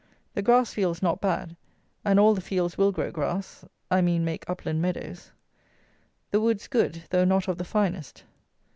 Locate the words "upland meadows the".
4.49-6.41